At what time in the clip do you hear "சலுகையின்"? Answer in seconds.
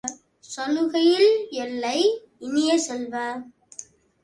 0.43-1.29